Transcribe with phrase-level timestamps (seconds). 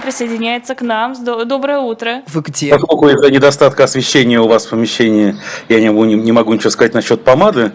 [0.00, 1.14] присоединяется к нам.
[1.24, 2.22] Доброе утро.
[2.26, 2.70] Вы где?
[2.70, 5.36] Поскольку из-за недостатка освещения у вас в помещении
[5.68, 7.72] я не, не, не могу ничего сказать насчет помады,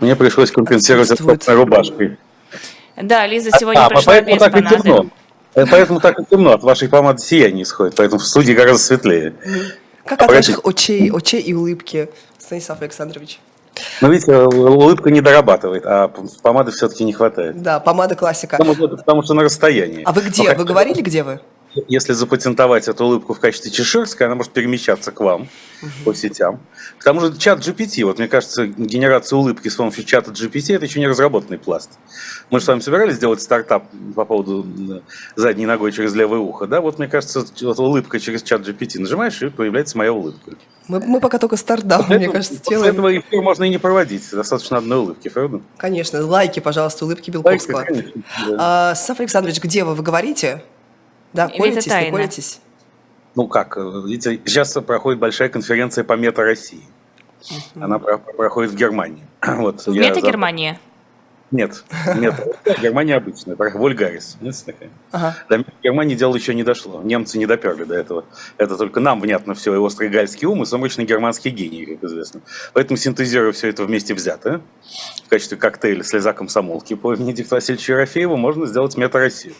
[0.00, 2.18] мне пришлось компенсировать это рубашкой.
[3.00, 4.74] Да, Лиза сегодня а, пришла поэтому без так помады.
[4.74, 5.06] И темно.
[5.54, 9.34] Э, поэтому так и темно, от вашей помады сияние исходит, поэтому в студии гораздо светлее.
[10.04, 12.08] Как от ваших очей, очей и улыбки,
[12.38, 13.38] Станислав Александрович?
[14.00, 16.10] Ну, видите, улыбка не дорабатывает, а
[16.42, 17.62] помады все-таки не хватает.
[17.62, 18.56] Да, помада классика.
[18.56, 20.02] Потому, потому что на расстоянии.
[20.04, 20.54] А вы где?
[20.54, 21.40] Вы говорили, где вы?
[21.88, 25.48] Если запатентовать эту улыбку в качестве чеширской, она может перемещаться к вам
[25.82, 25.90] угу.
[26.04, 26.60] по сетям.
[26.98, 30.84] К тому же чат GPT, вот мне кажется, генерация улыбки с помощью чата GPT это
[30.84, 31.98] еще не разработанный пласт.
[32.50, 35.02] Мы же с вами собирались сделать стартап по поводу
[35.36, 36.80] задней ногой через левое ухо, да?
[36.80, 40.52] Вот мне кажется, вот улыбка через чат GPT нажимаешь, и появляется моя улыбка.
[40.88, 42.94] Мы, мы пока только стартап, вот мне этого, кажется, делаем.
[42.94, 45.60] этого эфир можно и не проводить, достаточно одной улыбки, правда?
[45.76, 47.76] Конечно, лайки, пожалуйста, улыбки Белковского.
[47.76, 48.90] Лайки, конечно, да.
[48.90, 49.94] а, Саф Александрович, где вы?
[49.94, 50.62] Вы говорите?
[51.32, 52.60] Да, колитесь, не колитесь.
[53.34, 56.82] Ну как, видите, сейчас проходит большая конференция по мета России.
[57.76, 59.24] Она проходит в Германии.
[59.46, 60.78] Вот, в мета-Германии?
[61.50, 61.82] Нет,
[62.16, 62.34] нет,
[62.82, 64.36] Германия обычная, Вольгарис.
[65.12, 65.36] Ага.
[65.48, 67.00] До Германии дело еще не дошло.
[67.02, 68.24] Немцы не доперли до этого.
[68.58, 72.42] Это только нам внятно все, и острый гальский ум, и сумрачный германский гений, как известно.
[72.74, 74.60] Поэтому синтезируя все это вместе взято,
[75.24, 79.54] в качестве коктейля слеза комсомолки по Венедикту Васильевичу Ерофееву можно сделать мета-Россию.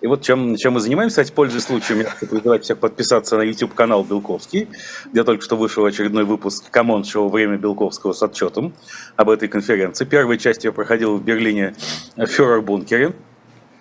[0.00, 3.42] И вот чем, чем мы занимаемся, кстати, пользуясь случаем, я хочу призывать всех подписаться на
[3.42, 4.68] YouTube-канал Белковский,
[5.10, 8.74] где только что вышел очередной выпуск «Комон шоу «Время Белковского» с отчетом
[9.16, 10.04] об этой конференции.
[10.04, 11.74] Первая часть ее проходила в Берлине
[12.16, 13.12] Фюрер-бункере.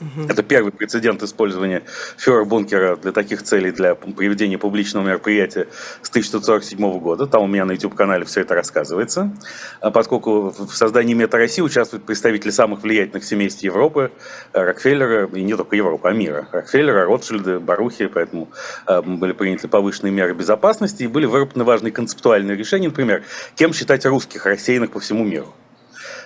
[0.02, 0.28] Угу.
[0.28, 1.84] Это первый прецедент использования
[2.18, 5.68] фюрер-бункера для таких целей, для проведения публичного мероприятия
[6.02, 7.28] с 1947 года.
[7.28, 9.32] Там у меня на YouTube-канале все это рассказывается.
[9.80, 14.12] А поскольку в создании Мета России участвуют представители самых влиятельных семейств Европы,
[14.52, 16.48] Рокфеллера, и не только Европы, а мира.
[16.52, 18.50] Рокфеллера, Ротшильда, Барухи, поэтому
[18.86, 23.24] а, были приняты повышенные меры безопасности и были выработаны важные концептуальные решения, например,
[23.56, 25.54] кем считать русских, рассеянных по всему миру.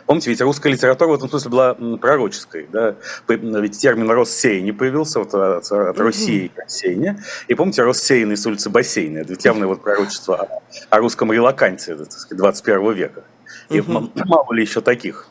[0.05, 2.67] Помните, ведь русская литература в этом смысле была пророческой.
[2.71, 2.95] Да?
[3.27, 7.23] Ведь термин «рассеяние» появился вот от, от России и рассеяния.
[7.47, 9.19] И помните, «рассеянный» с улицы Бассейна.
[9.19, 13.23] Это ведь явное вот пророчество о, о русском релаканте сказать, 21 века.
[13.69, 14.11] И угу.
[14.25, 15.27] мало ли еще таких.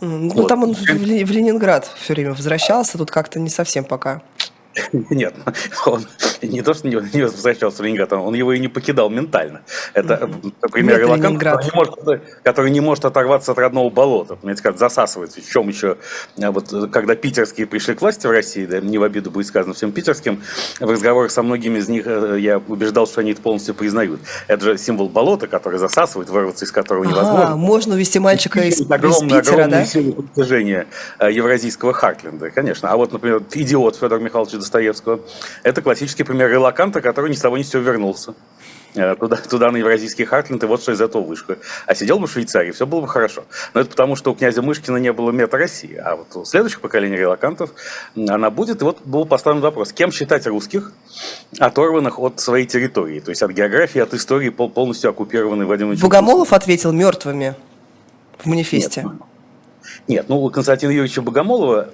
[0.00, 0.48] Ну, вот.
[0.48, 4.22] там он в Ленинград все время возвращался, тут как-то не совсем пока.
[5.10, 5.34] Нет,
[5.86, 6.06] он
[6.42, 9.62] не то, что не, не возвращался в Ленинград, он его и не покидал ментально.
[9.94, 10.30] Это,
[10.62, 15.40] например, который не, может, который не может оторваться от родного болота, понимаете, как засасывается.
[15.40, 15.96] В чем еще,
[16.40, 19.74] а вот когда питерские пришли к власти в России, да, не в обиду будет сказано
[19.74, 20.42] всем питерским,
[20.80, 24.20] в разговорах со многими из них э, я убеждал, что они это полностью признают.
[24.46, 27.52] Это же символ болота, который засасывает, вырваться из которого невозможно.
[27.52, 29.84] А, можно увести мальчика из, из Питера, огромные да?
[29.84, 30.86] притяжения
[31.18, 32.90] э, евразийского Хартленда, конечно.
[32.90, 35.20] А вот, например, идиот Федор Михайлович Достоевского.
[35.62, 38.34] Это классический пример релаканта, который ни с того ни с сего вернулся
[38.94, 41.56] э, туда, туда на Евразийский Хартленд, и вот что из этого вышло.
[41.86, 43.44] А сидел бы в Швейцарии, все было бы хорошо.
[43.72, 45.96] Но это потому, что у князя Мышкина не было мета России.
[45.96, 47.70] А вот у следующих поколений релакантов
[48.14, 48.82] она будет.
[48.82, 50.92] И вот был поставлен вопрос, кем считать русских,
[51.58, 56.92] оторванных от своей территории, то есть от географии, от истории, полностью оккупированной Владимиром Богомолов ответил
[56.92, 57.54] мертвыми
[58.38, 59.02] в манифесте.
[59.02, 59.12] Нет,
[60.06, 61.88] нет ну, Константина Юрьевича Богомолова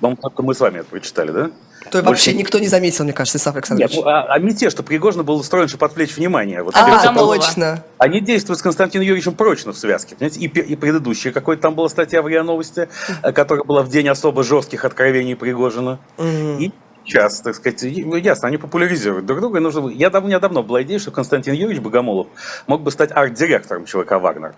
[0.00, 1.50] по только мы с вами это прочитали, да?
[1.90, 2.08] То Больше...
[2.08, 3.94] вообще никто не заметил, мне кажется, Исаф Александрович.
[3.94, 6.62] Нет, ну, а, а мятеж, что Пригожин был устроен, чтобы отвлечь внимание.
[6.62, 7.82] Вот, а, точно.
[7.96, 10.14] Они действуют с Константином Юрьевичем прочно в связке.
[10.14, 10.40] Понимаете?
[10.40, 13.32] И, и предыдущая какой-то там была статья в РИА Новости, uh-huh.
[13.32, 15.98] которая была в день особо жестких откровений Пригожина.
[16.18, 16.70] И
[17.04, 19.58] сейчас, так сказать, ну, ясно, они популяризируют друг друга.
[19.58, 19.88] И нужно...
[19.88, 22.28] Я давно, у меня давно была идея, что Константин Юрьевич Богомолов
[22.66, 24.54] мог бы стать арт-директором ЧВК «Вагнер».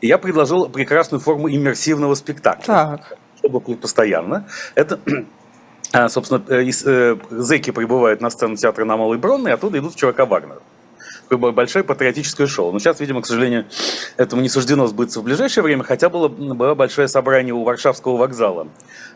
[0.00, 2.64] И я предложил прекрасную форму иммерсивного спектакля.
[2.64, 4.46] Так чтобы постоянно.
[4.74, 5.00] Это
[5.92, 9.96] а, собственно, э, э, зэки прибывают на сцену театра на Малой Бронной, оттуда идут в
[9.96, 10.60] чувака Вагнера
[11.36, 12.72] большое патриотическое шоу.
[12.72, 13.66] Но сейчас, видимо, к сожалению,
[14.16, 18.68] этому не суждено сбыться в ближайшее время, хотя было, было большое собрание у Варшавского вокзала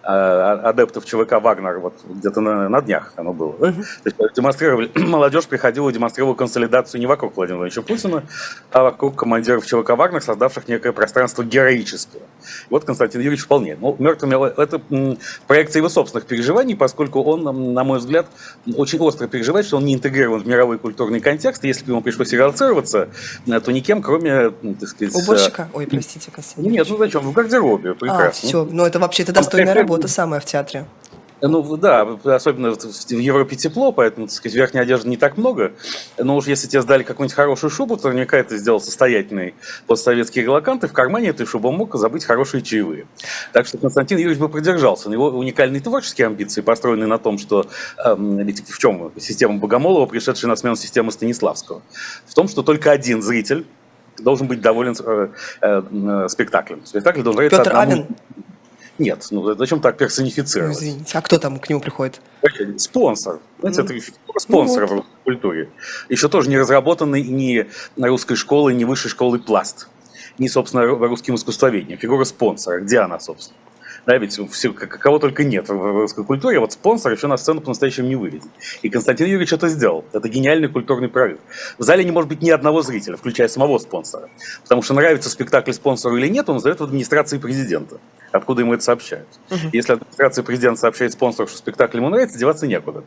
[0.05, 3.53] адептов ЧВК «Вагнер», вот где-то на, на днях оно было.
[3.53, 3.85] Uh-huh.
[4.03, 8.23] То есть демонстрировали, молодежь приходила и демонстрировала консолидацию не вокруг Владимира Владимировича Путина,
[8.71, 12.23] а вокруг командиров ЧВК «Вагнер», создавших некое пространство героическое.
[12.23, 13.77] И вот Константин Юрьевич вполне.
[13.81, 14.81] Ну, мертвыми это
[15.47, 17.43] проекция его собственных переживаний, поскольку он,
[17.73, 18.27] на мой взгляд,
[18.77, 22.03] очень остро переживает, что он не интегрирован в мировой культурный контекст, и если бы ему
[22.03, 23.09] пришлось релацироваться,
[23.47, 25.15] э, то никем, кроме, так сказать...
[25.15, 25.69] Уборщика?
[25.73, 26.73] Ой, простите, Константин.
[26.73, 27.23] Нет, ну зачем?
[27.23, 28.27] В гардеробе, прекрасно.
[28.27, 30.87] А, все, ну это вообще это достойная работа самая в театре.
[31.47, 35.73] Ну да, особенно в Европе тепло, поэтому, так сказать, верхней одежды не так много.
[36.17, 39.55] Но уж если тебе сдали какую-нибудь хорошую шубу, то наверняка это сделал состоятельный
[39.87, 43.07] постсоветский релакант, и в кармане этой шубы мог забыть хорошие чаевые.
[43.53, 45.11] Так что Константин Юрьевич бы продержался.
[45.11, 47.67] Его уникальные творческие амбиции, построенные на том, что
[48.03, 51.83] э, в чем система Богомолова, пришедшая на смену системы Станиславского,
[52.27, 53.67] в том, что только один зритель
[54.19, 55.29] должен быть доволен э,
[55.61, 56.87] э, спектаклем.
[56.87, 57.93] Спектакль должен нравиться Петр одному...
[57.93, 58.17] Авен
[58.99, 60.75] нет, ну зачем так персонифицировать?
[60.75, 62.21] Ну, извините, а кто там к нему приходит?
[62.77, 63.41] Спонсор.
[63.59, 63.85] Знаете, mm.
[63.85, 65.05] это спонсор ну, вот.
[65.05, 65.71] в культуре.
[66.09, 69.89] Еще тоже не разработанный ни на русской школе, ни высшей школы пласт.
[70.39, 71.99] Ни, собственно, русским искусствоведением.
[71.99, 72.81] Фигура спонсора.
[72.81, 73.59] Где она, собственно?
[74.07, 78.09] Да, ведь все, кого только нет в русской культуре, вот спонсор еще на сцену по-настоящему
[78.09, 78.49] не выведет.
[78.83, 80.05] И Константин Юрьевич это сделал.
[80.13, 81.39] Это гениальный культурный прорыв.
[81.79, 84.29] В зале не может быть ни одного зрителя, включая самого спонсора.
[84.63, 87.99] Потому что нравится спектакль спонсору или нет, он задает в администрации президента.
[88.35, 89.29] Откуда ему это сообщают.
[89.51, 89.69] Угу.
[89.73, 93.05] Если администрация президента сообщает спонсору, что спектакль ему нравится, деваться некуда.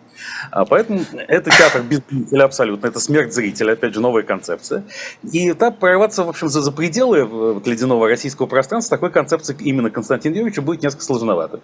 [0.51, 2.87] А поэтому это театр без зрителя абсолютно.
[2.87, 4.85] Это смерть зрителя, опять же, новая концепция.
[5.29, 9.89] И там прорваться, в общем, за, за пределы вот, ледяного российского пространства такой концепции именно
[9.89, 11.59] Константина Юрьевича будет несколько сложновато.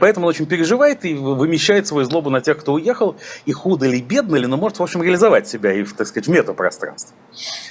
[0.00, 3.16] Поэтому он очень переживает и вымещает свою злобу на тех, кто уехал,
[3.46, 6.30] и худо ли, бедно ли, но может, в общем, реализовать себя и, так сказать, в
[6.30, 7.14] метапространстве,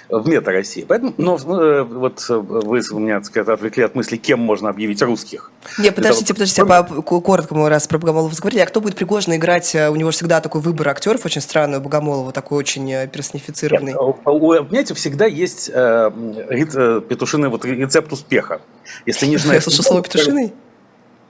[0.09, 0.86] в мета-России.
[0.88, 5.51] Поэтому, но э, вот вы меня, так сказать, отвлекли от мысли, кем можно объявить русских.
[5.77, 8.62] Не, подождите, подождите, а коротко мы раз про Богомолова заговорили.
[8.62, 9.75] А кто будет Пригожин играть?
[9.75, 13.94] У него всегда такой выбор актеров очень странный у Богомолова, такой очень э, персонифицированный.
[13.94, 16.12] Нет, у, понимаете, всегда есть э,
[16.50, 18.62] э, петушиный вот рецепт успеха.
[19.06, 19.63] Если не знаешь...
[19.63, 20.54] Я слышал слово петушиный?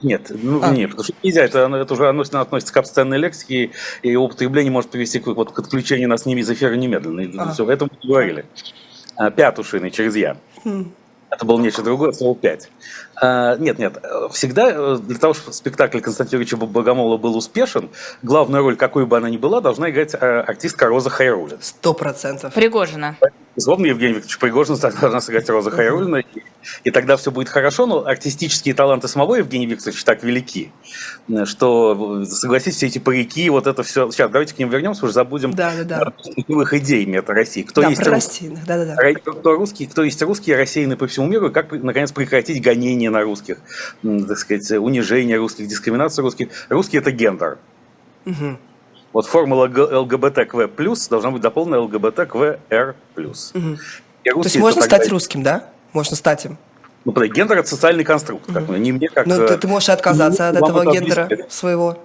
[0.01, 0.71] Нет, ну а.
[0.71, 3.71] нет, потому что нельзя, это, это уже относится, относится к обсценной лексике,
[4.01, 7.43] и употребление может привести к, вот, к отключению нас ними из эфира немедленно.
[7.43, 7.51] А.
[7.51, 8.45] Все, этом мы говорили.
[9.15, 10.37] А, пятушины через «я».
[10.63, 10.91] Хм.
[11.29, 12.69] Это было нечто другое, слово «пять».
[13.21, 17.91] А, нет, нет, всегда э, для того, чтобы спектакль Константина Юрьевича Богомолова был успешен,
[18.23, 21.59] главную роль, какой бы она ни была, должна играть э, артистка Роза Хайрулин.
[21.61, 22.53] Сто процентов.
[22.53, 23.17] Пригожина.
[23.55, 26.25] Безусловно, Евгений Викторович Пригожин должна сыграть Роза Хайрулина, и,
[26.85, 30.71] и тогда все будет хорошо, но артистические таланты самого Евгения Викторовича так велики,
[31.43, 34.09] что, согласитесь, все эти парики, вот это все...
[34.09, 36.13] Сейчас, давайте к ним вернемся, уже забудем да, да, да.
[36.77, 37.63] идей мета России.
[37.63, 38.39] Кто да, есть про рус...
[38.65, 39.13] да, да, да.
[39.19, 43.21] Кто, русский, кто есть русские, рассеянные по всему миру, и как, наконец, прекратить гонение на
[43.21, 43.57] русских,
[44.01, 46.47] так сказать, унижение русских, дискриминацию русских.
[46.69, 47.57] Русский– это гендер.
[48.25, 48.57] Угу.
[49.13, 53.51] Вот формула ЛГБТКВ плюс должна быть дополнена ЛГБТКВР плюс.
[53.53, 53.77] Угу.
[54.23, 55.69] То есть можно стать русским, да?
[55.93, 56.57] Можно стать им?
[57.03, 58.75] Ну, подожди, гендер это социальный конструкт, как угу.
[58.75, 59.25] не мне как.
[59.25, 61.97] Ну, ты, ты можешь отказаться от этого гендера своего.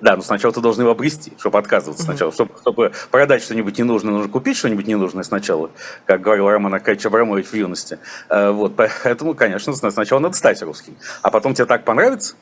[0.00, 2.32] Да, но сначала ты должен его обрести, чтобы отказываться uh сначала.
[2.32, 5.70] Чтобы, чтобы продать что-нибудь ненужное, нужно купить что-нибудь ненужное сначала,
[6.04, 7.98] как говорил Роман Аркадьевич Абрамович в юности.
[8.28, 10.96] Э, вот, поэтому, конечно, сначала надо стать русским.
[11.22, 12.34] А потом тебе так понравится,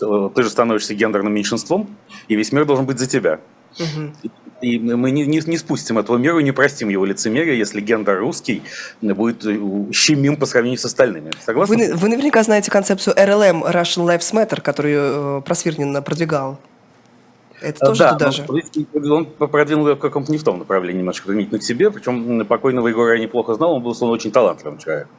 [0.00, 1.88] ты же становишься гендерным меньшинством,
[2.28, 3.40] и весь мир должен быть за тебя.
[3.78, 4.30] Угу.
[4.62, 8.18] И мы не, не, не спустим этого мира и не простим его лицемерие, если гендер
[8.18, 8.62] русский
[9.00, 9.42] будет
[9.94, 11.30] щемим по сравнению с остальными.
[11.44, 11.76] Согласны?
[11.76, 16.58] Вы, вы наверняка знаете концепцию RLM, Russian Lives Matter, которую э, Просвирнин продвигал.
[17.62, 18.46] Это тоже да, туда же.
[19.10, 22.88] Он продвинул ее в каком-то не в том направлении немножко применительно к себе, причем покойного
[22.88, 25.10] Егора я неплохо знал, он был, он очень талантливым человеком,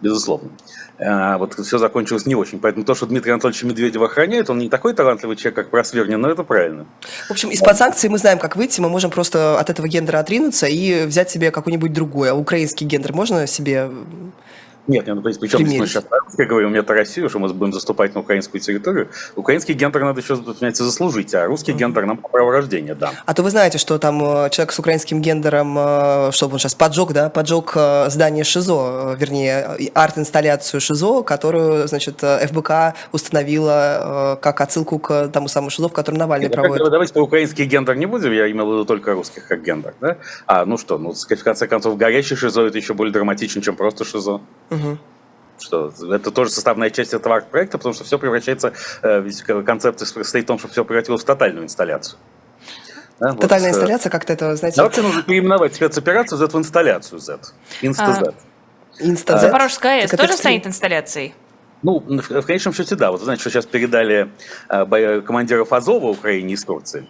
[0.00, 0.50] безусловно.
[0.98, 2.58] А, вот все закончилось не очень.
[2.58, 6.30] Поэтому то, что Дмитрий Анатольевич Медведев охраняет, он не такой талантливый человек, как Просвернин, но
[6.30, 6.86] это правильно.
[7.28, 8.80] В общем, из-под санкций мы знаем, как выйти.
[8.80, 12.30] Мы можем просто от этого гендера отринуться и взять себе какой-нибудь другой.
[12.30, 13.90] А украинский гендер можно себе
[14.88, 16.04] нет, нет, ну, причем здесь мы сейчас
[16.36, 19.08] я говорю, это Россия, что мы будем заступать на украинскую территорию.
[19.36, 23.12] Украинский гендер надо еще, понимаете, заслужить, а русский гендер нам по праву рождения, да.
[23.26, 26.74] А то вы знаете, что там э, человек с украинским гендером, э, что он сейчас
[26.74, 34.98] поджег, да, поджег э, здание ШИЗО, вернее, арт-инсталляцию ШИЗО, которую, значит, ФБК установила как отсылку
[34.98, 36.90] к тому самому ШИЗО, в котором Навальный Нет, проводит.
[36.90, 40.16] Давайте по украинский гендер не будем, я имел в виду только русских как гендер, да?
[40.46, 44.04] А, ну что, ну, в конце концов, горящий ШИЗО это еще более драматично, чем просто
[44.04, 44.40] ШИЗО.
[44.78, 44.98] Угу.
[45.60, 50.44] Что это тоже составная часть этого арт-проекта, потому что все превращается, э, ведь концепция состоит
[50.44, 52.18] в том, что все превратилось в тотальную инсталляцию.
[53.18, 54.76] Да, Тотальная вот, э, инсталляция, как-то это, знаете...
[54.76, 57.38] Да, вообще нужно переименовать спецоперацию Z в инсталляцию Z.
[57.82, 58.28] Инста-Z.
[58.28, 58.34] А,
[59.00, 61.34] Инста Запорожская АЭС тоже станет инсталляцией?
[61.82, 63.10] Ну, в, в конечном счете, да.
[63.10, 64.30] Вот знаете, что сейчас передали
[64.68, 67.06] э, командиров Азова Украине из Турции.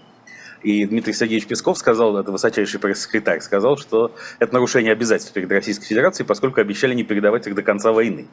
[0.62, 5.86] И Дмитрий Сергеевич Песков сказал, это высочайший пресс-секретарь, сказал, что это нарушение обязательств перед Российской
[5.86, 8.26] Федерацией, поскольку обещали не передавать их до конца войны.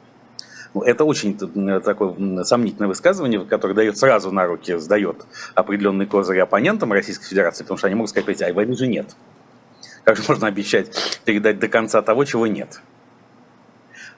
[0.74, 6.92] Ну, это очень такое сомнительное высказывание, которое дает сразу на руки, сдает определенные козыри оппонентам
[6.92, 9.14] Российской Федерации, потому что они могут сказать, а войны же нет.
[10.02, 12.80] Как же можно обещать передать до конца того, чего нет?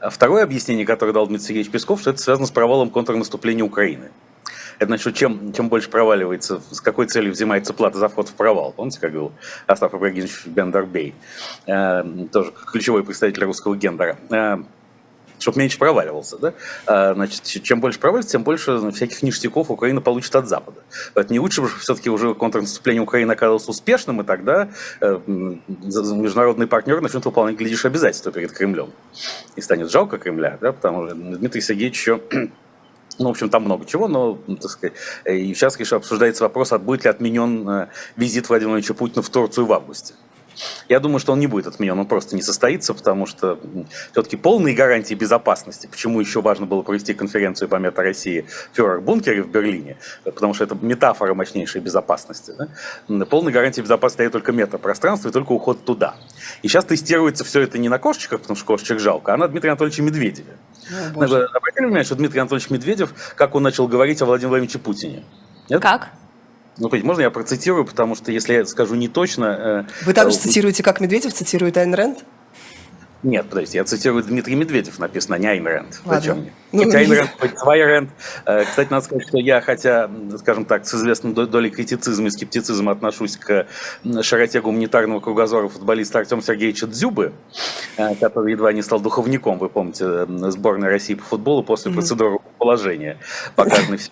[0.00, 4.10] А второе объяснение, которое дал Дмитрий Сергеевич Песков, что это связано с провалом контрнаступления Украины.
[4.78, 8.72] Это значит, чем, чем больше проваливается, с какой целью взимается плата за вход в провал.
[8.72, 9.32] Помните, как говорил
[9.66, 11.14] Остап Ибрагимович Бендербей,
[11.66, 14.16] э, тоже ключевой представитель русского гендера.
[14.30, 14.58] Э,
[15.38, 16.38] чтобы меньше проваливался.
[16.38, 16.54] Да?
[16.86, 20.80] А, значит, чем больше проваливается, тем больше всяких ништяков Украина получит от Запада.
[21.14, 24.68] Поэтому не лучше бы все-таки уже контрнаступление Украины оказалось успешным, и тогда
[25.00, 28.90] э, международные партнеры начнут выполнять, глядишь, обязательства перед Кремлем.
[29.56, 30.72] И станет жалко Кремля, да?
[30.72, 32.20] потому что Дмитрий Сергеевич еще
[33.18, 34.96] ну, в общем, там много чего, но, ну, так сказать,
[35.26, 39.28] и сейчас, конечно, обсуждается вопрос, а будет ли отменен э, визит Владимира Владимировича Путина в
[39.28, 40.14] Турцию в августе.
[40.88, 43.58] Я думаю, что он не будет отменен, он просто не состоится, потому что
[44.12, 49.42] все-таки полные гарантии безопасности, почему еще важно было провести конференцию по мета России в Фюрер-бункере
[49.42, 52.54] в Берлине, потому что это метафора мощнейшей безопасности.
[52.58, 53.24] Да?
[53.26, 56.16] Полные гарантии безопасности дает только метапространство и только уход туда.
[56.62, 59.70] И сейчас тестируется все это не на кошечках, потому что кошечек жалко, а на Дмитрия
[59.70, 60.56] Анатольевича Медведеве.
[60.90, 65.24] О, Обратили внимание, что Дмитрий Анатольевич Медведев, как он начал говорить о Владимире Владимировиче Путине?
[65.68, 65.82] Нет?
[65.82, 66.10] Как?
[66.78, 69.86] Ну, можно я процитирую, потому что если я скажу не точно...
[70.00, 72.24] Э, Вы также э, цитируете, как Медведев цитирует Айн Рэнд?
[73.24, 76.00] Нет, подождите, я цитирую Дмитрий Медведев, написано, не Айн Рэнд.
[76.04, 76.52] Зачем мне?
[76.70, 78.10] Ну, хотя Айн Рэнд, хоть твоя Рэнд.
[78.46, 80.08] Э, кстати, надо сказать, что я, хотя,
[80.38, 83.66] скажем так, с известной долей критицизма и скептицизма отношусь к
[84.22, 87.32] широте гуманитарного кругозора футболиста Артема Сергеевича Дзюбы,
[88.20, 93.18] который едва не стал духовником, вы помните, сборной России по футболу после процедуры положения,
[93.56, 94.10] показанной в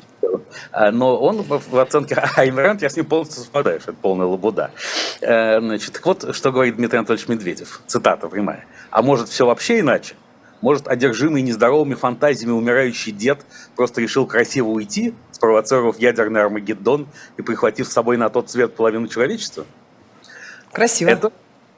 [0.73, 4.27] а, но он в оценке Айн Рэнд, я с ним полностью совпадаю, что это полная
[4.27, 4.71] лабуда.
[5.21, 8.65] Э, значит, так вот, что говорит Дмитрий Анатольевич Медведев, цитата прямая.
[8.97, 10.15] «А может, все вообще иначе?
[10.63, 13.45] Может, одержимый нездоровыми фантазиями умирающий дед
[13.77, 19.07] просто решил красиво уйти, спровоцировав ядерный Армагеддон и прихватив с собой на тот цвет половину
[19.07, 19.67] человечества?»
[20.73, 21.11] Красиво.
[21.11, 21.31] Это,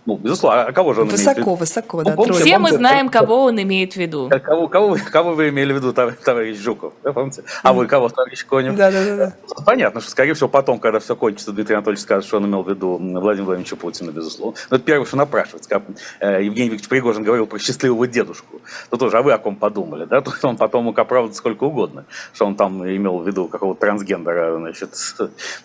[0.09, 2.33] ну, безусловно, а кого же он высоко, имеет Высоко, высоко, да.
[2.33, 4.31] Все мы знаем, кого он имеет в виду.
[4.43, 6.95] Кого, кого, кого вы имели в виду, товарищ Жуков?
[7.05, 7.43] Да, помните?
[7.63, 8.75] А вы кого, товарищ Конев?
[8.75, 9.33] Да, да, да.
[9.67, 12.71] Понятно, что, скорее всего, потом, когда все кончится, Дмитрий Анатольевич скажет, что он имел в
[12.71, 14.59] виду Владимира Владимировича Путина, безусловно.
[14.71, 15.69] Но это первое, что напрашивается.
[15.69, 15.83] Как
[16.21, 18.63] э, Евгений Викторович Пригожин говорил про счастливого дедушку.
[18.89, 20.07] То тоже, а вы о ком подумали?
[20.07, 20.21] Да?
[20.23, 24.57] Тут он потом мог оправдать сколько угодно, что он там имел в виду какого-то трансгендера,
[24.57, 24.91] значит,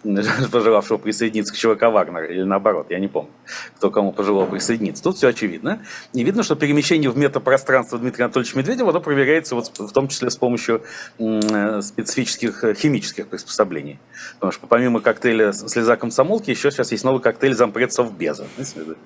[0.51, 3.31] пожелавшего присоединиться к ЧВК Вагнер, или наоборот, я не помню,
[3.77, 5.81] кто кому пожелал присоединиться тут все очевидно.
[6.13, 10.29] И видно, что перемещение в метапространство Дмитрия Анатольевича Медведева, оно проверяется вот в том числе
[10.29, 10.83] с помощью
[11.19, 13.99] э, специфических э, химических приспособлений.
[14.35, 18.45] Потому что помимо коктейля слеза комсомолки, еще сейчас есть новый коктейль зампред совбеза.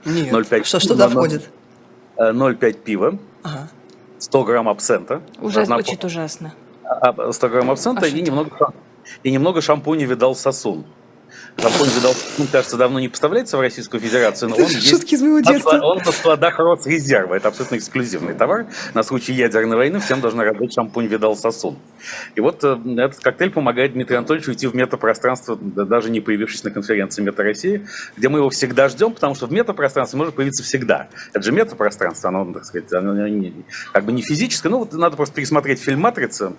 [0.06, 0.34] Нет.
[0.34, 1.50] 0,5, что, что туда входит?
[2.18, 3.70] 0,5 э, пива, ага.
[4.20, 5.22] 100 грамм абсента.
[5.40, 6.54] Уже звучит ужасно.
[7.32, 8.74] 100 а, грамм абсента а и немного,
[9.24, 10.86] и немного шампуня видал сосун.
[11.60, 11.90] Шампунь
[12.38, 15.80] ну, кажется, давно не поставляется в Российскую Федерацию, но он Шутки из моего детства.
[15.82, 17.34] Он на складах Росрезерва.
[17.34, 18.68] Это абсолютно эксклюзивный товар.
[18.94, 21.78] На случай ядерной войны всем должны раздать шампунь Видал Сосун.
[22.36, 26.70] И вот э, этот коктейль помогает Дмитрию Анатольевичу уйти в метапространство, даже не появившись на
[26.70, 31.08] конференции Мета России, где мы его всегда ждем, потому что в метапространстве может появиться всегда.
[31.34, 34.70] Это же метапространство, оно, так сказать, оно не, как бы не физическое.
[34.70, 36.54] Ну, вот надо просто пересмотреть фильм «Матрица»,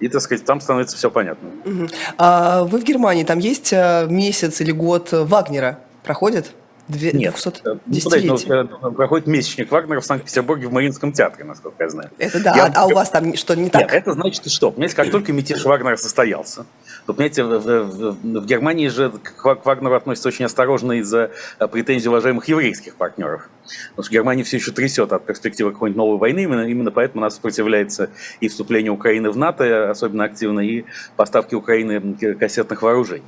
[0.00, 1.48] и, так сказать, там становится все понятно.
[1.64, 1.88] Угу.
[2.18, 5.78] А вы в Германии, там есть э, месяц или год Вагнера?
[6.02, 6.52] Проходит?
[6.90, 8.48] Две, Нет, 200 э, ну, подожди,
[8.82, 12.10] ну, проходит месячник Вагнера в Санкт-Петербурге в Мариинском театре, насколько я знаю.
[12.18, 13.82] Это да, я, а, а у вас там что не так?
[13.82, 14.72] Нет, это значит что?
[14.72, 16.66] Понимаете, как только мятеж Вагнера состоялся,
[17.06, 21.30] то, понимаете, в, в, в Германии же к Вагнеру относятся очень осторожно из-за
[21.60, 23.48] э, претензий уважаемых еврейских партнеров.
[23.90, 27.30] Потому что Германия все еще трясет от перспективы какой-нибудь новой войны, именно, именно поэтому она
[27.30, 30.84] сопротивляется и вступлению Украины в НАТО особенно активно, и
[31.16, 33.22] поставке Украины кассетных вооружений.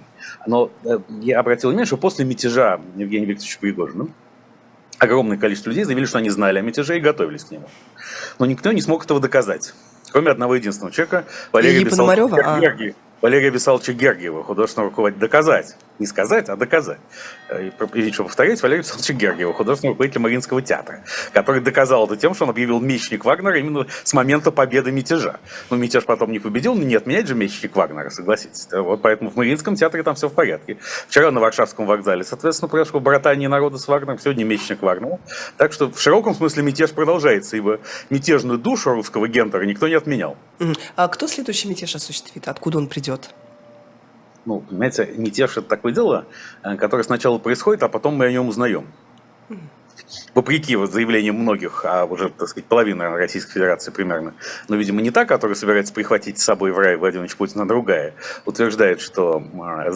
[0.46, 4.08] Но э, я обратил внимание, что после мятежа Евгения Викторовича Пригожина
[5.02, 7.68] огромное количество людей заявили, что они знали о мятеже и готовились к нему.
[8.38, 9.74] Но никто не смог этого доказать.
[10.12, 12.94] Кроме одного единственного человека, Валерия Бесалова.
[13.20, 15.76] Валерия Висаловича Гергиева, художественного руководителя, доказать.
[16.02, 16.98] Не сказать, а доказать.
[17.48, 22.34] Э, и, еще повторить, Валерия Висаловича Гергиева, художественного руководителя Мариинского театра, который доказал это тем,
[22.34, 25.38] что он объявил мечник Вагнера именно с момента победы мятежа.
[25.70, 28.66] Но ну, мятеж потом не победил, но не отменять же мечник Вагнера, согласитесь.
[28.72, 30.78] Вот поэтому в Мариинском театре там все в порядке.
[31.06, 35.20] Вчера на Варшавском вокзале, соответственно, произошло братание народа с Вагнером, сегодня мечник Вагнера.
[35.56, 37.78] Так что в широком смысле мятеж продолжается, ибо
[38.10, 40.36] мятежную душу русского гендера никто не отменял.
[40.96, 42.48] А кто следующий мятеж осуществит?
[42.48, 43.30] Откуда он придет?
[44.44, 46.26] Ну, понимаете, мятеж– это такое дело,
[46.62, 48.86] э, которое сначала происходит, а потом мы о нем узнаем.
[50.34, 54.34] Вопреки вот заявлениям многих, а уже, так сказать, половина Российской Федерации примерно,
[54.68, 58.14] но, видимо, не та, которая собирается прихватить с собой в рай Владимирович Путин, а другая,
[58.44, 59.42] утверждает, что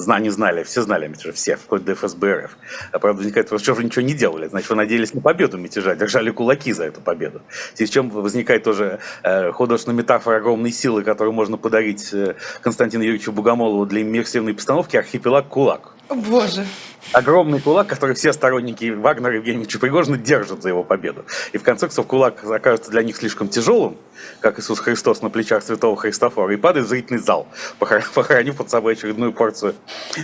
[0.09, 2.57] они знали, все знали мятежа, все, вплоть до ФСБ РФ.
[2.93, 5.95] А правда, возникает вопрос, что вы ничего не делали, значит, вы надеялись на победу мятежа,
[5.95, 7.43] держали кулаки за эту победу.
[7.75, 13.33] С чем возникает тоже э, художественная метафора огромной силы, которую можно подарить э, Константину Юрьевичу
[13.33, 15.97] Бугомолову для иммерсивной постановки «Архипелаг КУЛАК».
[16.09, 16.67] Боже
[17.13, 21.25] огромный кулак, который все сторонники Вагнера Евгеньевича Пригожина держат за его победу.
[21.53, 23.97] И в конце концов кулак окажется для них слишком тяжелым,
[24.41, 27.49] как Иисус Христос на плечах святого Христофора, и падает в зрительный зал,
[27.79, 29.75] похоронив под собой очередную порцию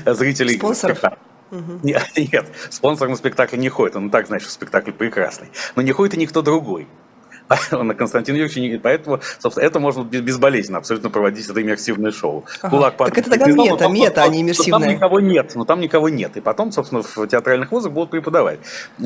[0.06, 0.56] зрителей.
[0.56, 1.02] Спонсоров?
[1.50, 1.80] Угу.
[1.82, 5.48] Нет, нет, спонсор на спектакль не ходит, он так знает, что спектакль прекрасный.
[5.76, 6.88] Но не ходит и никто другой
[7.70, 12.44] на Константин Юрьевич, поэтому, собственно, это можно безболезненно абсолютно проводить, это иммерсивное шоу.
[12.60, 12.70] Ага.
[12.70, 14.88] Кулак так это тогда мета, там, мета, а не иммерсивное.
[14.88, 16.36] Там никого нет, но там никого нет.
[16.36, 18.60] И потом, собственно, в театральных вузах будут преподавать,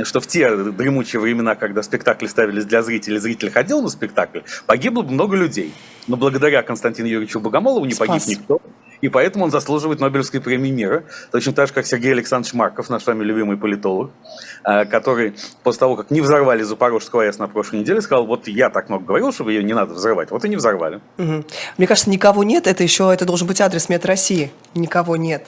[0.05, 5.03] что в те дремучие времена, когда спектакли ставились для зрителей, зритель ходил на спектакль, погибло
[5.03, 5.73] много людей.
[6.07, 8.09] Но благодаря Константину Юрьевичу Богомолову не Спас.
[8.09, 8.61] погиб никто
[9.01, 13.03] и поэтому он заслуживает Нобелевской премии мира, точно так же, как Сергей Александрович Марков, наш
[13.03, 14.11] с вами любимый политолог,
[14.65, 18.71] э, который после того, как не взорвали Запорожскую АЭС на прошлой неделе, сказал, вот я
[18.71, 21.01] так много говорил, чтобы ее не надо взрывать, вот и не взорвали.
[21.19, 21.45] Угу.
[21.79, 25.47] Мне кажется, никого нет, это еще, это должен быть адрес Мет России, никого нет.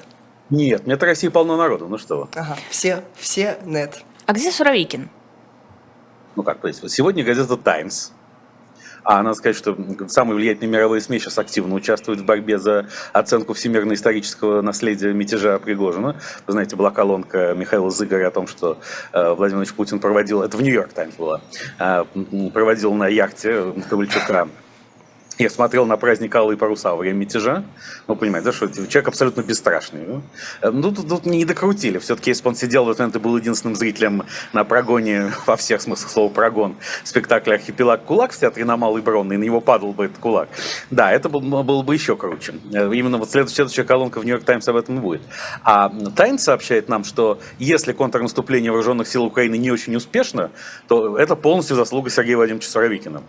[0.50, 2.28] Нет, Мет России полно народу, ну что вы.
[2.34, 4.02] Ага, все, все нет.
[4.26, 5.10] А где Суровикин?
[6.36, 8.10] Ну как, то есть, сегодня газета «Таймс»
[9.08, 9.74] А надо сказать, что
[10.08, 16.20] самые влиятельные мировые СМИ сейчас активно участвуют в борьбе за оценку всемирно-исторического наследия мятежа Пригожина.
[16.46, 18.76] Вы знаете, была колонка Михаила Зыгоря о том, что
[19.14, 21.40] э, Владимир Путин проводил, это в Нью-Йорк Таймс было,
[21.78, 22.04] э,
[22.52, 24.46] проводил на яхте Ковальчука
[25.42, 27.64] я смотрел на праздник Алые паруса во время мятежа.
[28.06, 30.20] Ну, понимаете, да, что человек абсолютно бесстрашный.
[30.60, 31.98] Э, ну тут, тут не докрутили.
[31.98, 35.56] Все-таки, если бы он сидел в этот момент и был единственным зрителем на прогоне, во
[35.56, 39.60] всех смыслах слова прогон, спектакля «Архипелаг Кулак» в театре на Малой Бронной, и на него
[39.60, 40.48] падал бы этот кулак.
[40.90, 42.54] Да, это было, было бы еще круче.
[42.72, 45.22] Э, именно вот следующая, следующая колонка в «Нью-Йорк Таймс» об этом и будет.
[45.62, 50.50] А «Таймс» сообщает нам, что если контрнаступление вооруженных сил Украины не очень успешно,
[50.88, 53.22] то это полностью заслуга Сергея Владимировича Суровикина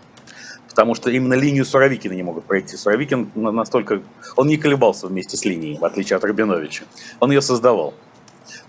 [0.80, 2.74] потому что именно линию Суровикина не могут пройти.
[2.74, 4.00] Суровикин настолько...
[4.36, 6.84] Он не колебался вместе с линией, в отличие от Рабиновича.
[7.20, 7.92] Он ее создавал.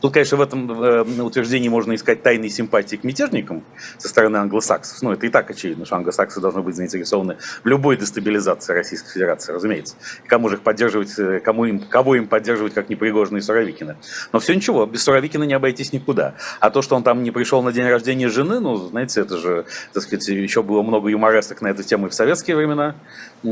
[0.01, 3.63] Тут, конечно, в этом э, утверждении можно искать тайные симпатии к мятежникам
[3.99, 5.01] со стороны англосаксов.
[5.03, 9.53] Ну, это и так очевидно, что англосаксы должны быть заинтересованы в любой дестабилизации Российской Федерации,
[9.53, 9.95] разумеется.
[10.25, 13.97] И кому же их поддерживать, э, кому им, кого им поддерживать, как непригожные Суровикины.
[14.33, 16.33] Но все ничего, без Суровикина не обойтись никуда.
[16.59, 19.65] А то, что он там не пришел на день рождения жены, ну, знаете, это же,
[19.93, 22.95] так сказать, еще было много юморесок на эту тему и в советские времена.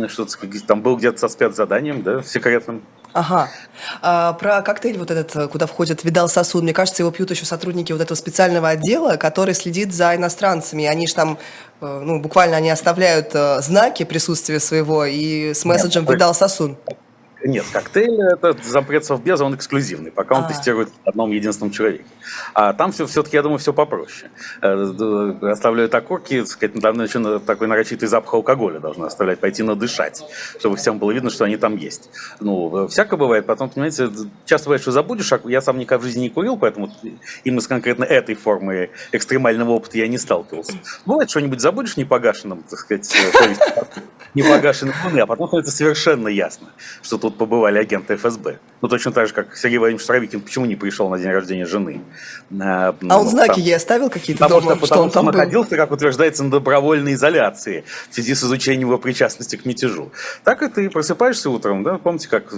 [0.08, 0.26] Что
[0.66, 2.82] там был где-то со спецзаданием, да, секретным.
[3.14, 3.50] Ага.
[4.02, 7.92] А, про коктейль вот этот, куда входит Видал Сосуд, мне кажется, его пьют еще сотрудники
[7.92, 10.86] вот этого специального отдела, который следит за иностранцами.
[10.86, 11.40] Они же там,
[11.82, 16.78] э, ну, буквально они оставляют э, знаки присутствия своего и с месседжем Видал Сосун.
[17.44, 20.48] Нет, коктейль это запрет Совбеза, он эксклюзивный, пока он а.
[20.48, 22.04] тестирует одном единственном человеке.
[22.54, 24.30] А там все, все-таки, я думаю, все попроще.
[24.62, 30.24] Э, оставляют окурки, сказать, там еще такой нарочитый запах алкоголя должны оставлять, пойти надышать,
[30.60, 32.10] чтобы всем было видно, что они там есть.
[32.40, 33.46] Ну, всякое бывает.
[33.46, 34.10] Потом, понимаете,
[34.46, 36.92] часто бывает, что забудешь, а я сам никогда в жизни не курил, поэтому
[37.44, 40.74] именно с конкретно этой формой экстремального опыта я не сталкивался.
[41.06, 43.54] Бывает, что-нибудь забудешь непогашенным, так сказать, э,
[44.34, 46.68] непогашенным а потом становится совершенно ясно,
[47.02, 48.60] что тут тут побывали агенты ФСБ.
[48.82, 52.02] Ну, точно так же, как Сергей Владимирович Суровикин почему не пришел на день рождения жены.
[52.60, 55.34] А, ну, он знаки там, ей оставил какие-то потому дома, что, что он там был?
[55.34, 60.12] находился, как утверждается, на добровольной изоляции в связи с изучением его причастности к мятежу.
[60.44, 62.54] Так и ты просыпаешься утром, да, помните, как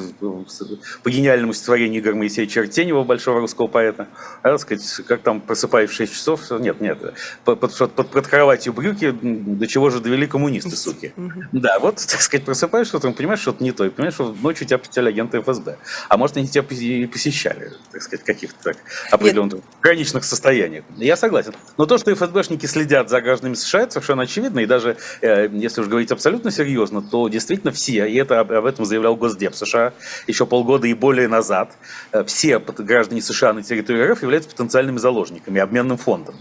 [1.04, 4.08] по гениальному стихотворению Игоря Моисеевича Артенева, большого русского поэта,
[4.44, 7.00] а, сказать, как там просыпаешь в 6 часов, нет, нет,
[7.44, 11.14] под, под, под, под кроватью брюки, до чего же довели коммунисты, суки.
[11.52, 14.61] Да, вот, так сказать, просыпаешься утром, понимаешь, что это не то, и понимаешь, что ночью
[14.65, 15.78] тебя посетили агенты ФСБ.
[16.10, 18.74] А может, они тебя и посещали, так сказать, в каких-то
[19.12, 19.63] определенных Нет.
[19.82, 20.84] граничных состояниях.
[20.97, 21.54] Я согласен.
[21.78, 24.60] Но то, что ФСБшники следят за гражданами США, это совершенно очевидно.
[24.60, 28.86] И даже, э, если уж говорить абсолютно серьезно, то действительно все, и это об этом
[28.86, 29.93] заявлял Госдеп США
[30.28, 31.71] еще полгода и более назад,
[32.12, 36.36] э, все граждане США на территории РФ являются потенциальными заложниками, обменным фондом.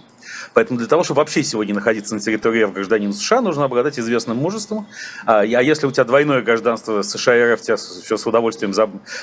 [0.54, 4.36] Поэтому для того, чтобы вообще сегодня находиться на территории РФ гражданин США, нужно обладать известным
[4.36, 4.86] мужеством.
[5.26, 8.74] А, а если у тебя двойное гражданство США и РФ, тебя все с удовольствием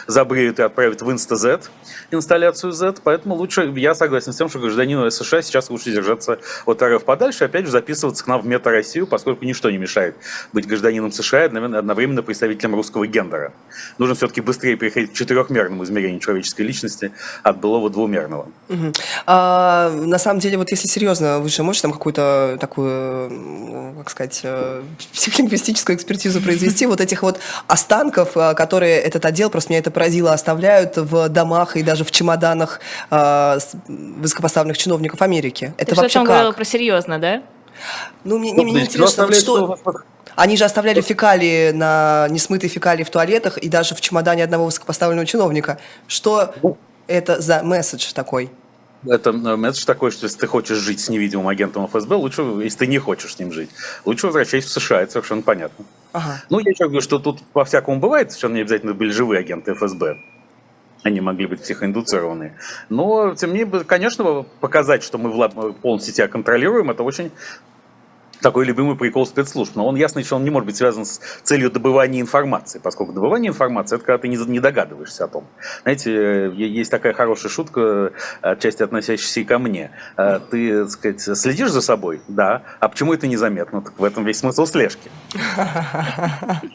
[0.07, 1.61] забреют и отправят в Insta-Z,
[2.11, 6.81] инсталляцию Z, поэтому лучше, я согласен с тем, что гражданину США сейчас лучше держаться от
[6.81, 10.15] РФ подальше, опять же записываться к нам в Мета-Россию, поскольку ничто не мешает
[10.53, 13.53] быть гражданином США и одновременно представителем русского гендера.
[13.97, 17.11] Нужно все-таки быстрее переходить к четырехмерному измерению человеческой личности
[17.43, 18.49] от былого двумерного.
[18.69, 18.93] Угу.
[19.25, 24.09] А, на самом деле, вот если если серьезно, вы же можете там какую-то такую, как
[24.09, 29.79] сказать, э, психолингвистическую экспертизу произвести вот этих вот останков, э, которые этот отдел, просто меня
[29.79, 32.79] это поразило, оставляют в домах и даже в чемоданах
[33.11, 35.73] э, высокопоставленных чиновников Америки.
[35.77, 37.43] Это Ты вообще что говорила про серьезно, да?
[38.23, 39.77] Ну, мне, мне, мне интересно, что...
[40.35, 45.25] Они же оставляли фекалии на несмытые фекалии в туалетах и даже в чемодане одного высокопоставленного
[45.25, 45.79] чиновника.
[46.07, 46.77] Что ну.
[47.07, 48.51] это за месседж такой?
[49.09, 52.79] Это э, месседж такой, что если ты хочешь жить с невидимым агентом ФСБ, лучше, если
[52.79, 53.69] ты не хочешь с ним жить,
[54.05, 55.85] лучше возвращайся в США, это совершенно понятно.
[56.13, 56.43] Ага.
[56.49, 60.17] Ну, я еще говорю, что тут по-всякому бывает, совершенно не обязательно были живые агенты ФСБ.
[61.03, 62.53] Они могли быть психоиндуцированы.
[62.89, 67.31] Но, тем не менее, конечно, показать, что мы полностью себя контролируем, это очень
[68.41, 69.75] такой любимый прикол спецслужб.
[69.75, 73.49] Но он ясно, что он не может быть связан с целью добывания информации, поскольку добывание
[73.49, 75.45] информации это когда ты не, догадываешься о том.
[75.83, 79.91] Знаете, э, есть такая хорошая шутка, отчасти относящаяся и ко мне.
[80.17, 82.21] Э, ты, так сказать, следишь за собой?
[82.27, 82.63] Да.
[82.79, 83.81] А почему это незаметно?
[83.81, 85.09] Так в этом весь смысл слежки.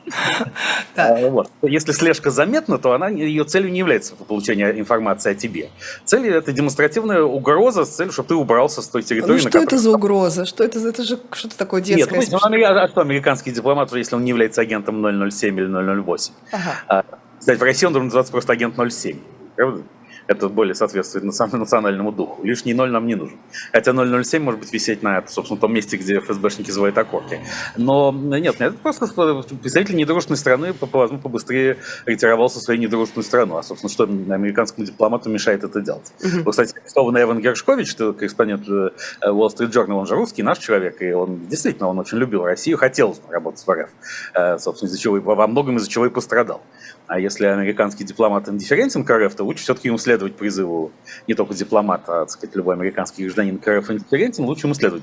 [0.95, 1.31] Э,
[1.63, 5.71] Если слежка заметна, то она ее целью не является получение информации о тебе.
[6.05, 9.43] Цель это демонстративная угроза с целью, чтобы ты убрался с той территории.
[9.43, 10.45] Ну что это за угроза?
[10.45, 10.79] Что это?
[10.87, 12.19] Это же что что такое детское?
[12.19, 16.35] Нет, ну, а что американский дипломат, если он не является агентом 007 или 008?
[16.51, 16.63] Ага.
[16.89, 17.05] А,
[17.39, 19.19] кстати, в России он должен называться просто агент 07.
[19.57, 19.83] Правда?
[20.27, 22.43] Это более соответствует национальному духу.
[22.45, 23.39] Лишний ноль нам не нужен.
[23.73, 27.41] Хотя 007 может быть висеть на, собственно, том месте, где ФСБшники звонят окорки.
[27.77, 33.57] Но нет, это просто представитель недружественной страны возможно, побыстрее ретировался в свою недружественную страну.
[33.57, 36.13] А, собственно, что американскому дипломату мешает это делать?
[36.21, 36.49] Uh-huh.
[36.51, 38.91] Кстати, арестованный Эван Гершкович, корреспондент э,
[39.25, 42.79] Wall Street Journal, он же русский, наш человек, и он действительно он очень любил Россию,
[42.79, 43.91] хотел работать в РФ.
[44.35, 46.63] Э, собственно, из-за чего, во многом из-за чего и пострадал.
[47.07, 50.93] А если американский дипломат индифферентен к РФ, то лучше все-таки ему следовать призыву
[51.27, 55.03] не только дипломата, а, так сказать, любой американский гражданин к РФ индифферентен, лучше ему следовать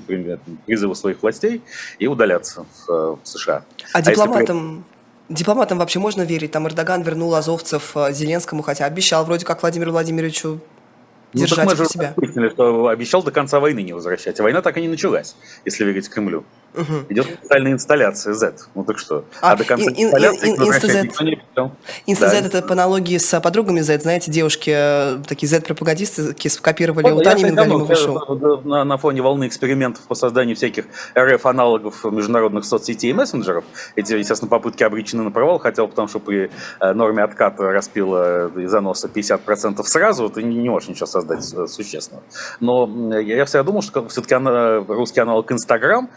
[0.66, 1.62] призыву своих властей
[1.98, 3.64] и удаляться в, э, в США.
[3.92, 4.84] А, а дипломатам...
[5.28, 6.50] Дипломатам вообще можно верить?
[6.50, 10.60] Там Эрдоган вернул азовцев э, Зеленскому, хотя обещал вроде как Владимиру Владимировичу
[11.32, 12.14] ну, держать так мы же себя.
[12.50, 14.38] Что обещал до конца войны не возвращать.
[14.40, 16.44] А война так и не началась, если верить Кремлю.
[16.74, 17.06] Угу.
[17.08, 18.54] Идет специальная инсталляция Z.
[18.74, 19.24] Ну так что?
[19.40, 21.10] А, а до конца ин, инсталляции Инста-Z
[22.06, 24.00] Инста это по аналогии с подругами Z.
[24.00, 28.60] Знаете, девушки, э, такие Z-пропагандисты, скопировали у Тани Мингалимовой шоу.
[28.64, 30.84] На, на фоне волны экспериментов по созданию всяких
[31.18, 33.64] РФ-аналогов международных соцсетей и мессенджеров,
[33.96, 38.70] эти, естественно, попытки обречены на провал, хотя потому что при э, норме отката распила из
[38.70, 42.22] заноса 50% сразу, ты не, не можешь ничего создать существенного.
[42.60, 44.34] Но я всегда думал, что все-таки
[44.88, 46.08] русский аналог Инстаграм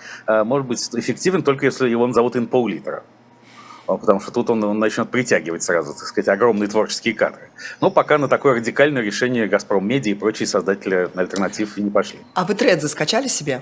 [0.44, 3.04] может быть эффективен только если его назовут инпаулитера.
[3.86, 7.50] Потому что тут он, он начнет притягивать сразу, так сказать, огромные творческие кадры.
[7.82, 12.20] Но пока на такое радикальное решение «Газпром Медиа» и прочие создатели альтернатив не пошли.
[12.34, 13.62] А вы Тредзы скачали себе?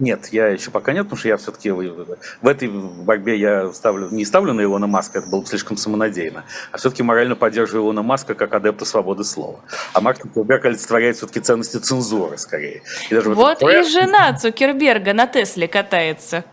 [0.00, 4.24] Нет, я еще пока нет, потому что я все-таки в этой борьбе я ставлю, не
[4.24, 8.34] ставлю на Илона Маска, это было бы слишком самонадеянно, а все-таки морально поддерживаю Илона Маска
[8.34, 9.60] как адепта свободы слова.
[9.92, 12.82] А Марк Цукерберг олицетворяет все-таки ценности цензуры скорее.
[13.08, 16.44] И даже вот и жена Цукерберга на Тесле катается.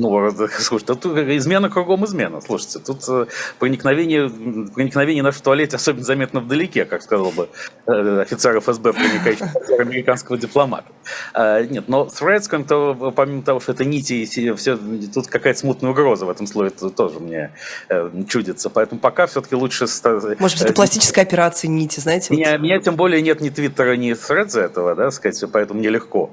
[0.00, 2.40] Ну, слушайте, тут измена кругом измена.
[2.40, 3.26] Слушайте, тут э,
[3.58, 4.30] проникновение,
[4.74, 7.50] проникновение наш в туалете особенно заметно вдалеке, как сказал бы
[7.86, 9.44] э, офицер ФСБ, проникающий
[9.78, 10.86] американского дипломата.
[11.34, 14.78] А, нет, но Threads, то, помимо того, что это нити, и все,
[15.12, 17.52] тут какая-то смутная угроза в этом слое тоже мне
[17.90, 18.70] э, чудится.
[18.70, 19.84] Поэтому пока все-таки лучше...
[19.84, 22.32] Может быть, это пластическая операция нити, знаете?
[22.32, 22.60] Меня, вот...
[22.60, 26.30] меня тем более нет ни Твиттера, ни Threads этого, да, сказать, поэтому мне легко.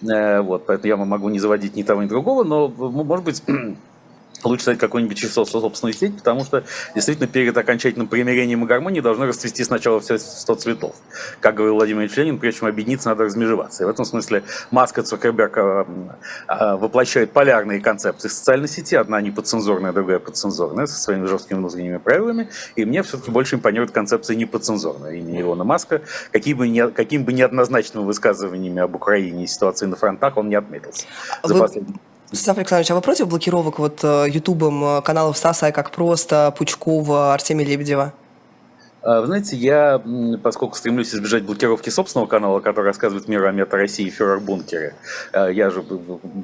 [0.00, 3.42] Вот, поэтому я могу не заводить ни того, ни другого, но, может быть,
[4.44, 9.26] лучше стать какой-нибудь часов собственную сеть, потому что действительно перед окончательным примирением и гармонией должны
[9.26, 10.94] расцвести сначала все 100 цветов.
[11.40, 13.82] Как говорил Владимир Ленин, прежде чем объединиться, надо размежеваться.
[13.82, 15.84] И в этом смысле Маска Цукерберг э,
[16.48, 21.98] э, воплощает полярные концепции социальной сети, одна не подцензурная, другая подцензурная, со своими жесткими внутренними
[21.98, 22.48] правилами.
[22.76, 25.12] И мне все-таки больше импонирует концепция неподцензурная.
[25.14, 29.96] Имени Илона Маска, какими бы, не, каким бы неоднозначными высказываниями об Украине и ситуации на
[29.96, 31.06] фронтах он не отметился
[31.42, 31.60] за Вы...
[31.60, 31.98] последние
[32.32, 36.54] Станислав Александрович, а вы против блокировок вот э, Ютубом э, каналов Стаса и как просто,
[36.56, 38.14] Пучкова, Артемия Лебедева?
[39.02, 40.02] А, вы знаете, я,
[40.42, 44.94] поскольку стремлюсь избежать блокировки собственного канала, который рассказывает миру о мета России и фюрер-бункере,
[45.34, 45.84] э, я же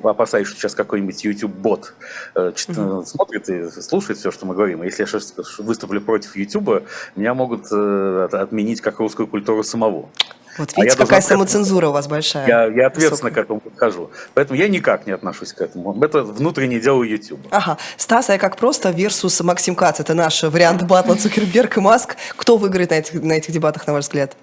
[0.03, 1.95] опасаюсь, что сейчас какой-нибудь YouTube-бот
[2.35, 3.07] mm-hmm.
[3.07, 4.83] смотрит и слушает все, что мы говорим.
[4.83, 5.21] Если я
[5.65, 6.83] выступлю против YouTube,
[7.17, 10.11] меня могут отменить как русскую культуру самого.
[10.59, 12.47] Вот а видите, а какая самоцензура у вас большая.
[12.47, 14.11] Я, я ответственно к этому подхожу.
[14.35, 15.97] Поэтому я никак не отношусь к этому.
[16.03, 17.41] Это внутреннее дело YouTube.
[17.51, 17.79] Ага.
[17.97, 20.01] Стас, а я как просто versus Максим Кац.
[20.01, 22.17] Это наш вариант батла Цукерберг и Маск.
[22.37, 24.37] Кто выиграет на этих, на этих дебатах, на ваш взгляд?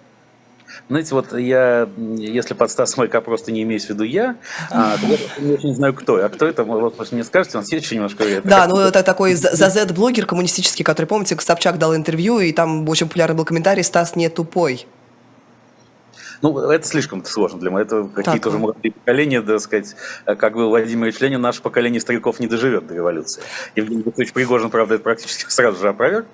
[0.88, 4.36] Знаете, вот я, если под Стас Майка просто не имею в виду я,
[4.70, 6.24] а, то я не очень знаю, кто.
[6.24, 8.24] А кто это, вот, может, мне скажете, он есть еще немножко...
[8.44, 13.36] Да, ну это такой ZZ-блогер коммунистический, который, помните, Собчак дал интервью, и там очень популярный
[13.36, 14.86] был комментарий «Стас не тупой».
[16.42, 17.82] Ну, это слишком сложно для меня.
[17.82, 19.96] Это какие-то уже молодые поколения, так сказать,
[20.26, 23.42] как был Владимир Ильич Ленин, наше поколение стариков не доживет до революции.
[23.76, 26.28] Евгений Петрович Пригожин, правда, это практически сразу же опроверг.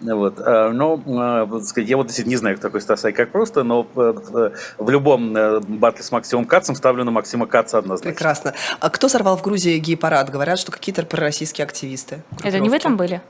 [0.00, 0.38] Вот.
[0.38, 3.86] А, но, так сказать, я вот действительно не знаю, кто такой Стас как просто, но
[3.96, 8.10] э, в любом э, батле с Максимом Кацем ставлю на Максима Каца однозначно.
[8.10, 8.54] Прекрасно.
[8.80, 10.30] А кто сорвал в Грузии гей-парад?
[10.30, 12.22] Говорят, что какие-то пророссийские активисты.
[12.42, 13.22] Это не в этом были?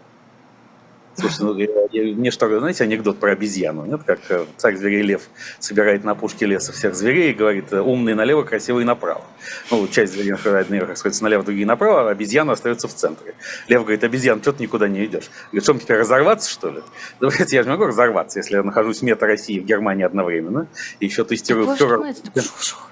[1.19, 4.03] Слушай, ну, я, я, мне что, знаете, анекдот про обезьяну, нет?
[4.05, 5.23] Как э, царь зверей лев
[5.59, 9.25] собирает на пушке леса всех зверей и говорит, э, умные налево, красивые направо.
[9.71, 10.35] Ну, часть зверей
[10.69, 13.35] наверх, как сказать, налево, другие направо, а обезьяна остается в центре.
[13.69, 15.31] Лев говорит, обезьян, что ты никуда не идешь?
[15.47, 16.83] Говорит, что мне теперь разорваться, что ли?
[17.21, 20.69] Давайте, я же могу разорваться, если я нахожусь в метро России и в Германии одновременно,
[21.01, 22.15] и еще тестирую да, фюрер.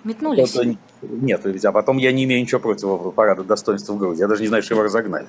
[0.02, 0.56] Метнулись.
[1.02, 4.22] Нет, а потом я не имею ничего против парада достоинства в Грузии.
[4.22, 5.26] Я даже не знаю, что его разогнали.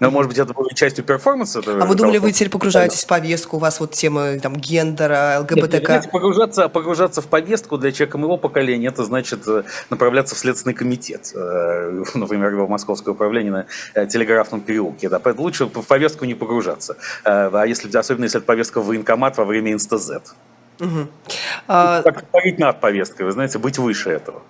[0.00, 1.60] Но, может быть, это будет частью перформанса?
[1.64, 5.94] А вы думали, вы теперь погружаетесь в повестку, у вас вот темы там, гендера, ЛГБТК?
[5.96, 10.74] Нет, погружаться, погружаться в повестку для человека моего поколения, это значит э, направляться в Следственный
[10.74, 15.10] комитет, э, например, в Московское управление на э, Телеграфном переулке.
[15.10, 16.96] Да, поэтому лучше в повестку не погружаться.
[17.24, 20.22] А если, особенно если это повестка в военкомат во время инста-Z.
[20.80, 21.08] Угу.
[21.68, 22.02] А...
[22.02, 22.24] Так,
[22.58, 24.42] над повесткой, вы знаете, быть выше этого.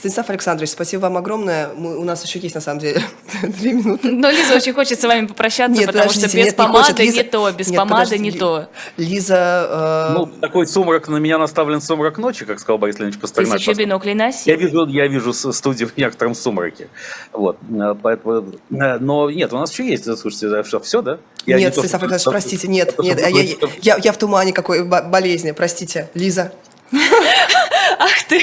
[0.00, 1.68] Станислав Александрович, спасибо вам огромное.
[1.76, 3.02] Мы, у нас еще есть, на самом деле,
[3.42, 4.10] две минуты.
[4.10, 7.16] Но Лиза очень хочет с вами попрощаться, нет, потому что без нет, помады не, Лиза...
[7.18, 8.68] не то, без нет, помады не то.
[8.96, 10.08] Лиза...
[10.10, 10.14] Э...
[10.14, 13.58] Ну, такой сумрак, на меня наставлен сумрак ночи, как сказал Борис Леонидович Пастернак.
[13.58, 14.48] Ты еще бинокли носи.
[14.48, 16.88] Я вижу, я вижу студию в некотором сумраке.
[17.34, 17.58] Вот.
[17.70, 18.54] Э, поэтому...
[18.70, 21.18] Э, но нет, у нас еще есть, слушайте, что, все, да?
[21.44, 24.82] Я нет, не Станислав Александрович, простите, нет, нет, я, я, я, я в тумане какой
[24.82, 26.08] болезни, простите.
[26.14, 26.54] Лиза.
[27.98, 28.40] Ах ты...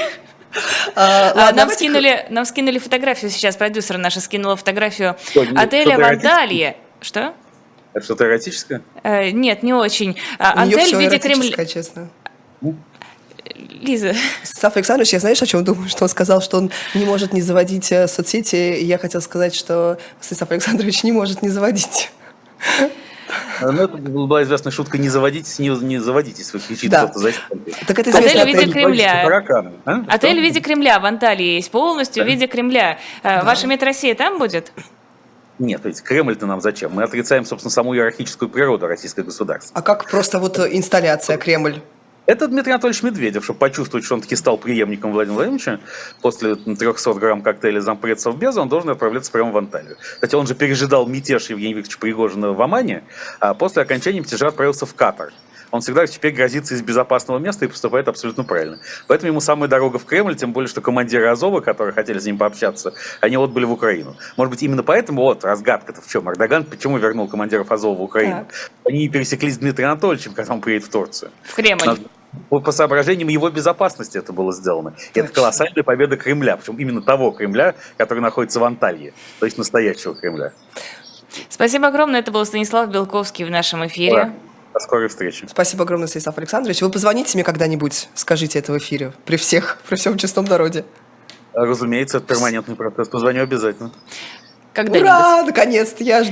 [0.99, 5.15] А, а, нам, скинули, нам скинули фотографию сейчас, продюсер наша скинула фотографию
[5.55, 6.75] отеля Вандалье.
[7.01, 7.35] Что?
[7.93, 8.81] Это что-то эротическое?
[9.03, 10.17] Э, нет, не очень.
[10.39, 11.65] А, отель в виде Кремля.
[11.67, 12.09] честно.
[13.79, 14.15] Лиза.
[14.41, 15.87] Став Александрович, я знаешь, о чем думаю?
[15.87, 18.55] Что он сказал, что он не может не заводить э, соцсети.
[18.55, 22.09] И я хотел сказать, что Став Александрович не может не заводить.
[23.61, 27.07] Ну, это была известная шутка «не заводитесь, не, не заводитесь, вы кричите да.
[27.07, 27.31] кто-то
[27.87, 29.23] Так это отель в виде Кремля.
[29.23, 30.03] Тараканы, а?
[30.07, 32.99] Отель в виде Кремля в Анталии есть, полностью в виде Кремля.
[33.23, 33.43] Э, да.
[33.43, 34.71] Ваша медроссия там будет?
[35.59, 36.93] Нет, ведь Кремль-то нам зачем?
[36.93, 39.77] Мы отрицаем, собственно, саму иерархическую природу российского государства.
[39.77, 41.81] А как просто вот инсталляция Кремль?
[42.27, 45.79] Это Дмитрий Анатольевич Медведев, чтобы почувствовать, что он таки стал преемником Владимира Владимировича,
[46.21, 49.95] после 300 грамм коктейля зампредсов без, он должен отправляться прямо в Анталию.
[50.15, 53.03] Кстати, он же пережидал мятеж Евгения Викторовича Пригожина в Омане,
[53.39, 55.31] а после окончания мятежа отправился в Катар.
[55.71, 58.79] Он всегда теперь грозится из безопасного места и поступает абсолютно правильно.
[59.07, 62.37] Поэтому ему самая дорога в Кремль, тем более, что командиры Азова, которые хотели с ним
[62.37, 64.15] пообщаться, они отбыли в Украину.
[64.37, 66.29] Может быть, именно поэтому, вот, разгадка-то в чем?
[66.29, 68.45] Эрдоган почему вернул командиров Азова в Украину?
[68.47, 68.71] Так.
[68.85, 71.31] Они пересеклись с Дмитрием Анатольевичем, когда он приедет в Турцию.
[71.43, 71.99] В Кремль
[72.49, 74.93] по соображениям его безопасности это было сделано.
[75.13, 79.57] И это колоссальная победа Кремля, причем именно того Кремля, который находится в Анталье, то есть
[79.57, 80.53] настоящего Кремля.
[81.49, 82.19] Спасибо огромное.
[82.19, 84.13] Это был Станислав Белковский в нашем эфире.
[84.13, 84.33] Ура.
[84.73, 85.45] До скорой встречи.
[85.49, 86.81] Спасибо огромное, Станислав Александрович.
[86.81, 90.85] Вы позвоните мне когда-нибудь, скажите это в эфире, при всех, при всем честном народе.
[91.53, 93.07] Разумеется, это перманентный процесс.
[93.07, 93.91] Позвоню обязательно.
[94.73, 95.01] Когда-нибудь.
[95.01, 95.43] Ура!
[95.43, 96.03] Наконец-то!
[96.03, 96.23] Я